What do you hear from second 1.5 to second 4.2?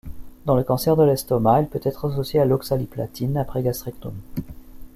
elle peut être associée à l'oxaliplatine après gastrectomie.